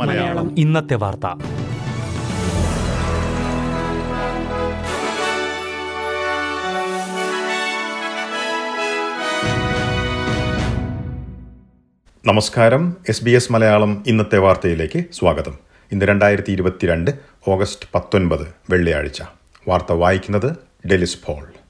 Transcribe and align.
മലയാളം. 0.00 0.58
ഇന്നത്തെ 0.58 0.94
വാർത്ത. 0.94 1.26
നമസ്കാരം. 12.26 12.96
എസ് 13.08 13.24
ബി 13.24 13.30
എസ് 13.30 13.52
മലയാളം 13.52 14.04
ഇന്നത്തെ 14.06 14.38
വാർത്തയിലേക്ക് 14.38 15.04
സ്വാഗതം. 15.12 15.58
ഇന്ന് 15.92 16.06
രണ്ടായിരത്തി 16.06 16.52
ഇരുപത്തിരണ്ട് 16.52 17.10
ഓഗസ്റ്റ് 17.48 17.88
പത്തൊൻപത് 17.94 18.46
വെള്ളിയാഴ്ച. 18.70 19.22
വാർത്ത 19.68 19.92
വായിക്കുന്നത് 19.92 20.56
ഡെലിസ് 20.88 21.18
പോൾ. 21.26 21.65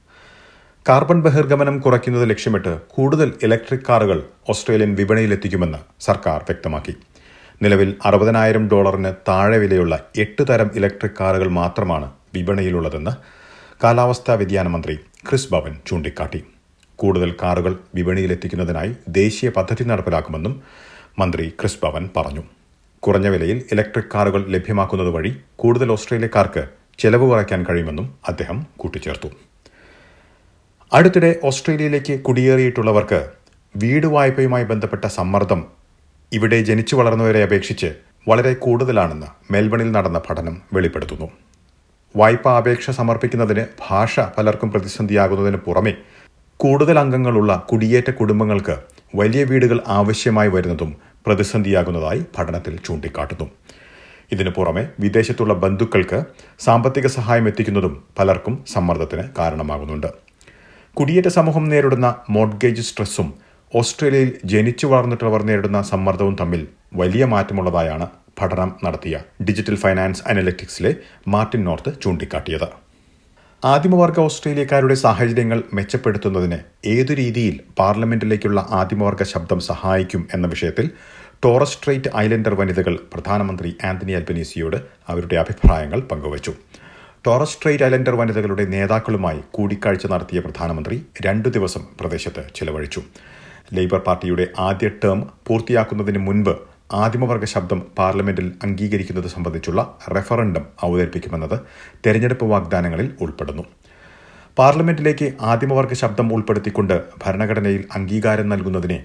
കാർബൺ 0.87 1.21
ബഹിർഗമനം 1.23 1.79
കുറയ്ക്കുന്നത് 1.79 2.29
ലക്ഷ്യമിട്ട് 2.29 2.73
കൂടുതൽ 2.95 3.29
ഇലക്ട്രിക് 3.43 3.87
കാറുകൾ 3.89 4.17
ഓസ്ട്രേലിയൻ 4.49 4.91
വിപണിയിലെത്തിക്കുമെന്ന് 4.95 5.79
സർക്കാർ 6.05 6.39
വ്യക്തമാക്കി. 6.49 6.93
നിലവിൽ 7.63 7.89
അറുപതിനായിരം 8.05 8.63
ഡോളറിന് 8.71 9.11
താഴെ 9.29 9.57
വിലയുള്ള 9.57 9.93
എട്ട് 10.23 10.43
തരം 10.49 10.69
ഇലക്ട്രിക് 10.75 11.17
കാറുകൾ 11.19 11.49
മാത്രമാണ് 11.57 12.07
വിപണിയിലുള്ളതെന്ന് 12.35 13.13
കാലാവസ്ഥാ 13.83 14.33
വ്യതിയാന 14.33 14.67
മന്ത്രി 14.67 14.95
ക്രിസ് 15.29 15.49
ഭവൻ 15.53 15.73
ചൂണ്ടിക്കാട്ടി. 15.87 16.41
കൂടുതൽ 16.95 17.33
കാറുകൾ 17.43 17.75
വിപണിയിലെത്തിക്കുന്നതിനായി 17.95 18.93
ദേശീയ 19.19 19.49
പദ്ധതി 19.49 19.83
നടപ്പിലാക്കുമെന്നും 19.83 20.55
മന്ത്രി 21.19 21.47
ക്രിസ് 21.59 21.81
ഭവൻ 21.83 22.05
പറഞ്ഞു. 22.17 22.45
കുറഞ്ഞ 23.03 23.27
വിലയിൽ 23.27 23.59
ഇലക്ട്രിക് 23.71 24.11
കാറുകൾ 24.15 24.43
ലഭ്യമാക്കുന്നത് 24.55 25.09
വഴി 25.09 25.33
കൂടുതൽ 25.55 25.91
ഓസ്ട്രേലിയക്കാർക്ക് 25.97 26.63
ചെലവ് 26.99 27.27
കുറയ്ക്കാൻ 27.29 27.61
കഴിയുമെന്നും 27.69 28.07
അദ്ദേഹം 28.27 28.59
കൂട്ടിച്ചേർത്തു. 28.77 29.29
അടുത്തിടെ 30.91 31.29
ഓസ്ട്രേലിയയിലേക്ക് 31.43 32.13
കുടിയേറിയിട്ടുള്ളവർക്ക് 32.23 33.17
വീട് 33.75 34.05
വായ്പയുമായി 34.07 34.63
ബന്ധപ്പെട്ട 34.63 35.05
സമ്മർദ്ദം 35.05 35.61
ഇവിടെ 36.31 36.57
ജനിച്ചു 36.63 36.95
വളർന്നവരെ 36.95 37.43
അപേക്ഷിച്ച് 37.43 37.89
വളരെ 38.27 38.53
കൂടുതലാണെന്ന് 38.53 39.27
മെൽബണിൽ 39.53 39.91
നടന്ന 39.91 40.19
പഠനം 40.29 40.55
വെളിപ്പെടുത്തുന്നു. 40.73 41.27
വായ്പാ 42.15 42.57
അപേക്ഷ 42.57 42.91
സമർപ്പിക്കുന്നതിന് 42.91 43.65
ഭാഷ 43.87 44.19
പലർക്കും 44.37 44.71
പ്രതിസന്ധിയാകുന്നതിന് 44.71 45.57
പുറമെ 45.57 45.93
കൂടുതൽ 46.59 46.99
അംഗങ്ങളുള്ള 46.99 47.51
കുടിയേറ്റ 47.71 48.11
കുടുംബങ്ങൾക്ക് 48.11 48.75
വലിയ 49.15 49.43
വീടുകൾ 49.43 49.79
ആവശ്യമായി 49.87 50.49
വരുന്നതും 50.49 50.93
പ്രതിസന്ധിയാകുന്നതായി 51.25 52.23
പഠനത്തിൽ 52.37 52.77
ചൂണ്ടിക്കാട്ടുന്നു. 52.85 53.47
ഇതിനു 54.31 54.49
പുറമെ 54.49 54.85
വിദേശത്തുള്ള 54.99 55.53
ബന്ധുക്കൾക്ക് 55.65 56.21
സാമ്പത്തിക 56.59 57.07
സഹായം 57.07 57.47
എത്തിക്കുന്നതും 57.47 57.93
പലർക്കും 58.19 58.55
സമ്മർദ്ദത്തിന് 58.73 59.25
കാരണമാകുന്നുണ്ട്. 59.37 60.26
കുടിയേറ്റ 60.97 61.29
സമൂഹം 61.35 61.65
നേരിടുന്ന 61.71 62.07
മോഡ്ഗേജ് 62.35 62.83
സ്ട്രെസ്സും 62.87 63.27
ഓസ്ട്രേലിയയിൽ 63.71 64.29
ജനിച്ചു 64.51 64.85
വളർന്നിട്ടുള്ളവർ 64.91 65.41
നേരിടുന്ന 65.49 65.79
സമ്മർദ്ദവും 65.89 66.35
തമ്മിൽ 66.39 66.61
വലിയ 67.01 67.23
മാറ്റമുള്ളതായാണ് 67.33 68.05
പഠനം 68.39 68.69
നടത്തിയ 68.85 69.15
ഡിജിറ്റൽ 69.47 69.77
ഫൈനാൻസ് 69.83 70.23
അനലറ്റിക്സിലെ 70.27 70.91
മാർട്ടിൻ 71.33 71.61
നോർത്ത് 71.67 71.91
ചൂണ്ടിക്കാട്ടിയത്. 72.03 72.67
ആദിമവർഗ 73.63 74.17
ഓസ്ട്രേലിയക്കാരുടെ 74.19 74.97
സാഹചര്യങ്ങൾ 75.03 75.61
മെച്ചപ്പെടുത്തുന്നതിന് 75.73 76.59
ഏതു 76.95 77.13
രീതിയിൽ 77.21 77.55
പാർലമെന്റിലേക്കുള്ള 77.79 78.61
ആദിമവർഗ 78.79 79.23
ശബ്ദം 79.33 79.61
സഹായിക്കും 79.69 80.23
എന്ന 80.33 80.47
വിഷയത്തിൽ 80.47 80.87
ടോറസ് 81.45 81.77
സ്ട്രേറ്റ് 81.77 82.11
ഐലൻഡർ 82.23 82.55
വനിതകൾ 82.61 82.97
പ്രധാനമന്ത്രി 83.13 83.71
ആന്റണി 83.91 84.15
അൽബനീസിയോട് 84.19 84.77
അവരുടെ 85.09 85.37
അഭിപ്രായങ്ങൾ 85.43 86.01
പങ്കുവച്ചു. 86.11 86.53
ടോറസ് 87.27 87.55
സ്ട്രേറ്റ് 87.55 87.83
ഐലൻഡർ 87.83 88.15
വനിതകളുടെ 88.15 88.63
നേതാക്കളുമായി 88.73 89.39
കൂടിക്കാഴ്ച 89.55 90.05
നടത്തിയ 90.11 90.39
പ്രധാനമന്ത്രി 90.39 90.95
രണ്ടു 91.25 91.49
ദിവസം 91.55 91.83
പ്രദേശത്ത് 91.99 92.41
ചിലവഴിച്ചു. 92.57 93.01
ലേബർ 93.75 93.99
പാർട്ടിയുടെ 94.05 94.45
ആദ്യ 94.67 94.87
ടേം 95.01 95.21
പൂർത്തിയാക്കുന്നതിന് 95.47 96.19
മുൻപ് 96.27 96.51
ആദിമവർഗ 97.01 97.45
ശബ്ദം 97.53 97.79
പാർലമെന്റിൽ 97.97 98.47
അംഗീകരിക്കുന്നത് 98.63 99.27
സംബന്ധിച്ചുള്ള 99.27 99.83
റെഫറൻഡം 100.15 100.65
അവതരിപ്പിക്കുമെന്നത് 100.83 101.57
തെരഞ്ഞെടുപ്പ് 102.05 102.47
വാഗ്ദാനങ്ങളിൽ 102.53 103.09
ഉൾപ്പെടുന്നു. 103.21 103.65
പാർലമെന്റിലേക്ക് 104.59 105.29
ആദിമവർഗ 105.51 105.93
ശബ്ദം 106.03 106.33
ഉൾപ്പെടുത്തിക്കൊണ്ട് 106.37 106.95
ഭരണഘടനയിൽ 107.25 107.83
അംഗീകാരം 107.95 108.49
നൽകുന്നതിനെ 108.55 108.99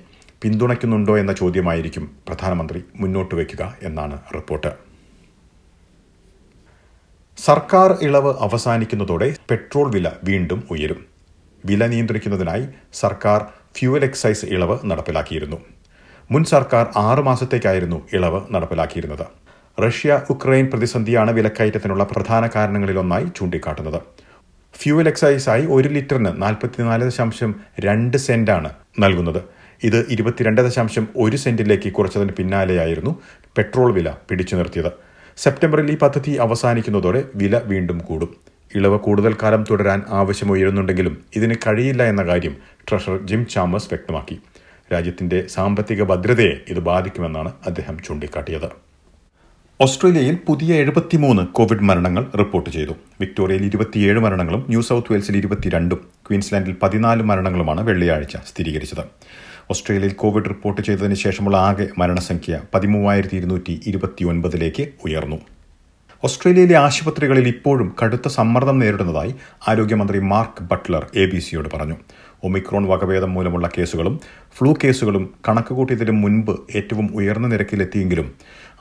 പിന്തുണയ്ക്കുന്നുണ്ടോ 0.45 1.17
എന്ന 1.19 1.35
ചോദ്യമായിരിക്കും 1.43 2.07
പ്രധാനമന്ത്രി 2.29 2.83
മുന്നോട്ട് 3.01 3.35
വയ്ക്കുക 3.35 3.75
എന്നാണ് 3.83 4.19
റിപ്പോർട്ട്. 4.39 4.92
സർക്കാർ 7.47 7.91
ഇളവ് 8.07 8.33
അവസാനിക്കുന്നതോടെ 8.47 9.29
പെട്രോൾ 9.51 9.87
വില 9.95 10.09
വീണ്ടും 10.25 10.61
ഉയരും. 10.71 11.01
വില 11.65 11.87
നിയന്ത്രിക്കുന്നതിനായി 11.87 12.65
സർക്കാർ 13.01 13.41
ഫ്യൂവൽ 13.77 14.03
എക്സൈസ് 14.09 14.47
ഇളവ് 14.55 14.77
നടപ്പിലാക്കിയിരുന്നു. 14.91 15.59
മുൻ 16.31 16.45
സർക്കാർ 16.53 16.85
ആറു 17.07 17.23
മാസത്തേക്കായിരുന്നു 17.23 17.99
ഇളവ് 18.13 18.41
നടപ്പിലാക്കിയിരുന്നത്. 18.55 19.27
റഷ്യ 19.79 20.21
ഉക്രൈൻ 20.31 20.67
പ്രതിസന്ധിയാണ് 20.71 21.31
വിലക്കയറ്റത്തിനുള്ള 21.31 22.05
പ്രധാന 22.05 22.47
കാരണങ്ങളിലൊന്നായി 22.55 23.29
ചൂണ്ടിക്കാട്ടുന്നത്. 23.37 24.01
ഫ്യൂവൽ 24.75 25.09
എക്സൈസായി 25.09 25.67
ഒരു 25.77 25.89
ലിറ്ററിന് 25.89 26.43
നാൽപ്പത്തിനാല് 26.43 27.05
ദശാംശം 27.05 27.53
രണ്ട് 27.87 28.17
സെന്റാണ് 28.17 28.71
നൽകുന്നത്. 29.05 29.43
ഇത് 29.83 30.01
ഇരുപത്തിരണ്ട് 30.15 30.61
ദശാംശം 30.63 31.09
ഒരു 31.17 31.37
സെന്റിലേക്ക് 31.37 31.93
കുറച്ചതിന് 31.93 32.35
പിന്നാലെയായിരുന്നു 32.39 33.15
പെട്രോൾ 33.57 33.91
വില 33.93 34.11
പിടിച്ചു 34.31 34.57
നിർത്തിയത് 34.57 34.93
സെപ്റ്റംബറിൽ 35.37 35.93
ഈ 35.93 35.97
പദ്ധതി 35.97 36.31
അവസാനിക്കുന്നതോടെ 36.31 37.25
വില 37.35 37.61
വീണ്ടും 37.65 37.99
കൂടും. 37.99 38.37
ഇളവ് 38.75 38.99
കൂടുതൽ 38.99 39.37
കാലം 39.43 39.65
തുടരാൻ 39.71 40.03
ആവശ്യമുയരുന്നുണ്ടെങ്കിലും 40.09 41.19
ഇതിന് 41.37 41.55
കഴിയില്ല 41.67 42.03
എന്ന 42.03 42.23
കാര്യം 42.23 42.57
ട്രഷറർ 42.89 43.27
ജിം 43.27 43.47
ചാമസ് 43.47 43.85
വ്യക്തമാക്കി. 43.85 44.41
രാജ്യത്തിന്റെ 44.93 45.47
സാമ്പത്തിക 45.47 46.03
ഭദ്രതയെ 46.03 46.53
ഇത് 46.69 46.79
ബാധിക്കുമെന്നാണ് 46.79 47.53
അദ്ദേഹം 47.67 47.99
ചൂണ്ടിക്കാട്ടിയത്. 48.07 48.71
ഓസ്ട്രേലിയയിൽ 49.81 50.39
പുതിയ 50.47 50.75
എഴുപത്തിമൂന്ന് 50.75 51.43
കോവിഡ് 51.43 51.83
മരണങ്ങൾ 51.83 52.27
റിപ്പോർട്ട് 52.39 52.71
ചെയ്തു. 52.71 52.93
വിക്ടോറിയയിൽ 53.21 53.65
ഇരുപത്തിയേഴ് 53.65 54.21
മരണങ്ങളും 54.21 54.67
ന്യൂ 54.69 54.81
സൗത്ത് 54.81 55.13
വെയിൽസിൽ 55.13 55.37
ഇരുപത്തിരണ്ടും 55.37 55.97
ക്വീൻസ്ലാൻഡിൽ 56.29 56.77
പതിനാല് 56.83 57.23
മരണങ്ങളുമാണ് 57.23 57.81
വെള്ളിയാഴ്ച 57.81 58.37
സ്ഥിരീകരിച്ചത്. 58.37 59.05
ഓസ്ട്രേലിയയിൽ 59.73 60.15
കോവിഡ് 60.23 60.49
റിപ്പോർട്ട് 60.53 60.81
ചെയ്തതിന് 60.87 61.15
ശേഷമുള്ള 61.15 61.57
ആകെ 61.69 61.85
മരണസംഖ്യ 61.99 62.55
പതിമൂവായിരത്തി 62.75 63.37
ഇരുന്നൂറ്റി 63.37 63.75
ഇരുപത്തിയൊൻപതിലേക്ക് 63.87 64.85
ഉയർന്നു. 65.05 65.39
ഓസ്ട്രേലിയയിലെ 66.25 66.77
ആശുപത്രികളിൽ 66.79 67.47
ഇപ്പോഴും 67.49 67.89
കടുത്ത 68.01 68.29
സമ്മർദ്ദം 68.29 68.79
നേരിടുന്നതായി 68.79 69.33
ആരോഗ്യമന്ത്രി 69.69 70.19
മാർക്ക് 70.33 70.65
ബട്ട്ലർ 70.71 71.05
എ 71.23 71.25
ബി 71.31 71.39
സിയോട് 71.47 71.69
പറഞ്ഞു. 71.75 71.97
ഒമിക്രോൺ 72.45 72.85
വകഭേദം 72.91 73.33
മൂലമുള്ള 73.35 73.71
കേസുകളും 73.79 74.17
ഫ്ലൂ 74.59 74.73
കേസുകളും 74.85 75.25
കണക്കുകൂട്ടിയതിനു 75.49 76.15
മുൻപ് 76.25 76.55
ഏറ്റവും 76.75 77.09
ഉയർന്ന 77.15 77.49
നിരക്കിലെത്തിയെങ്കിലും 77.53 78.29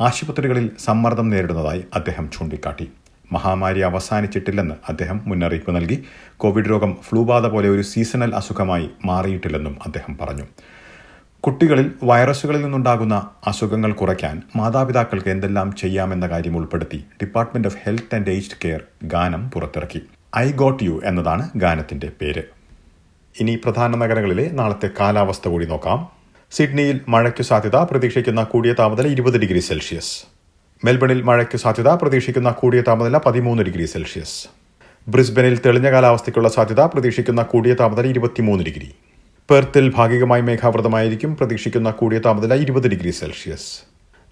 ആശുപത്രികളിൽ 0.02 0.68
സമ്മർദ്ദം 0.86 1.30
നേരിടുന്നതായി 1.30 1.84
അദ്ദേഹം 1.96 2.28
ചൂണ്ടിക്കാട്ടി. 2.36 2.88
മഹാമാരി 3.32 3.82
അവസാനിച്ചിട്ടില്ലെന്ന് 3.90 4.76
അദ്ദേഹം 4.90 5.18
മുന്നറിയിപ്പ് 5.30 5.72
നൽകി. 5.76 5.98
കോവിഡ് 6.38 6.70
രോഗം 6.70 6.94
ഫ്ലൂ 7.10 7.22
ബാധ 7.32 7.46
പോലെ 7.54 7.70
ഒരു 7.76 7.84
സീസണൽ 7.92 8.32
അസുഖമായി 8.36 8.88
മാറിയിട്ടില്ലെന്നും 9.06 9.76
അദ്ദേഹം 9.86 10.14
പറഞ്ഞു. 10.22 10.48
കുട്ടികളിൽ 11.44 11.92
വൈറസുകളിൽ 12.04 12.62
നിന്നുണ്ടാകുന്ന 12.62 13.30
അസുഖങ്ങൾ 13.48 13.94
കുറയ്ക്കാൻ 13.94 14.42
മാതാപിതാക്കൾക്ക് 14.56 15.30
എന്തെല്ലാം 15.30 15.76
ചെയ്യാമെന്ന 15.76 16.28
കാര്യം 16.28 16.58
ഉൾപ്പെടുത്തി 16.58 16.98
department 17.22 17.68
of 17.68 17.78
health 17.84 18.16
and 18.16 18.30
aged 18.30 18.58
care 18.66 18.84
ഗാനം 19.04 19.50
പുറത്തിറക്കി. 19.50 20.02
ഐ 20.38 20.52
ഗോട്ട് 20.52 20.84
യു 20.84 21.02
എന്നതാണ് 21.06 21.50
ഗാനത്തിന്റെ 21.56 22.12
പേര്. 22.22 22.44
ഇനി 23.40 23.60
പ്രധാന 23.64 23.96
നഗരങ്ങളിലെ 23.96 24.50
നാളത്തെ 24.50 24.90
കാലാവസ്ഥ 25.00 25.48
കൂടി 25.48 25.66
നോക്കാം. 25.66 26.08
സിഡ്നിയിൽ 26.52 27.02
മഴയ്ക്കു 27.08 27.44
സാധ്യത 27.44 27.76
പ്രതീക്ഷിക്കുന്ന 27.76 28.44
കൂടിയ 28.44 28.74
താപനില 28.74 29.08
ഇരുപത് 29.08 29.40
ഡിഗ്രി 29.40 29.60
സെൽഷ്യസ്. 29.60 30.24
മെൽബണിൽ 30.86 31.22
മഴയ്ക്കു 31.22 31.58
സാധ്യത 31.58 31.90
പ്രതീക്ഷിക്കുന്ന 31.90 32.52
കൂടിയ 32.52 32.82
താപനില 32.82 33.18
പതിമൂന്ന് 33.18 33.64
ഡിഗ്രി 33.64 33.86
സെൽഷ്യസ്. 33.86 34.48
ബ്രിസ്ബനിൽ 35.08 35.60
തെളിഞ്ഞ 35.66 35.92
കാലാവസ്ഥയ്ക്കുള്ള 35.92 36.50
സാധ്യത 36.50 36.80
പ്രതീക്ഷിക്കുന്ന 36.80 37.42
കൂടിയ 37.42 37.74
താപനില 37.74 38.08
ഇരുപത്തിമൂന്ന് 38.08 38.64
ഡിഗ്രി. 38.64 38.96
പെർത്തിൽ 39.52 39.94
ഭാഗികമായി 39.96 40.42
മേഘാവൃതമായിരിക്കും. 40.42 41.38
പ്രതീക്ഷിക്കുന്ന 41.38 41.92
കൂടിയ 41.92 42.20
താപനില 42.20 42.54
ഇരുപത് 42.54 42.88
ഡിഗ്രി 42.88 43.12
സെൽഷ്യസ്. 43.12 43.66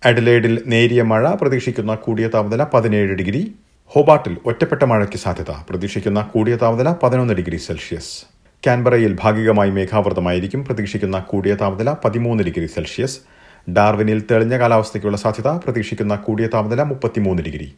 അഡലേഡിൽ 0.05 0.63
നേരിയ 0.65 1.01
മഴ 1.01 1.31
പ്രതീക്ഷിക്കുന്ന 1.41 1.95
കൂടിയ 1.95 2.27
താപനില 2.27 2.63
പതിനേഴ് 2.63 3.15
ഡിഗ്രി. 3.15 3.41
ഹോബാട്ടിൽ 3.85 4.37
ഒറ്റപ്പെട്ട 4.45 4.83
മഴയ്ക്ക് 4.83 5.17
സാധ്യത 5.17 5.51
പ്രതീക്ഷിക്കുന്ന 5.69 6.21
കൂടിയ 6.21 6.55
താപനില 6.55 6.91
പതിനൊന്ന് 7.03 7.33
ഡിഗ്രി 7.33 7.57
സെൽഷ്യസ്. 7.57 8.13
കാൻബറയിൽ 8.67 9.17
ഭാഗികമായി 9.19 9.69
മേഘാവൃതമായിരിക്കും. 9.69 10.65
പ്രതീക്ഷിക്കുന്ന 10.65 11.19
കൂടിയ 11.19 11.55
താപനില 11.55 11.95
പതിമൂന്ന് 12.05 12.43
ഡിഗ്രി 12.43 12.65
സെൽഷ്യസ്. 12.65 13.19
ഡാർവിനിൽ 13.69 14.23
തെളിഞ്ഞ 14.31 14.57
കാലാവസ്ഥയ്ക്കുള്ള 14.57 15.17
സാധ്യത 15.17 15.47
പ്രതീക്ഷിക്കുന്ന 15.47 16.15
കൂടിയ 16.15 16.47
താപനില 16.47 16.83
മുപ്പത്തിമൂന്ന് 16.83 17.43
ഡിഗ്രി. 17.43 17.69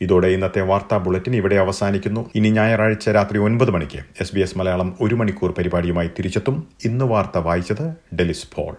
ഇതോടെ 0.00 0.28
ഇന്നത്തെ 0.28 0.60
വാർത്താ 0.60 0.96
ബുള്ളറ്റിൻ 0.96 1.36
ഇവിടെ 1.36 1.56
അവസാനിക്കുന്നു. 1.56 2.30
ഇനി 2.34 2.48
ഞായറാഴ്ച 2.48 3.10
രാത്രി 3.10 3.38
ഒൻപത് 3.38 3.70
മണിക്ക് 3.70 3.98
എസ് 4.20 4.34
ബി 4.34 4.40
എസ് 4.40 4.58
മലയാളം 4.58 4.96
ഒരു 5.00 5.14
മണിക്കൂർ 5.14 5.54
പരിപാടിയുമായി 5.58 6.08
തിരിച്ചെത്തും. 6.08 6.68
ഇന്ന് 6.84 7.04
വാർത്ത 7.04 7.38
വായിച്ചത് 7.38 8.16
ഡെലിസ് 8.16 8.46
പോൾ. 8.54 8.74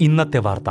ഇന്നത്തെ 0.00 0.38
വാർത്ത. 0.38 0.70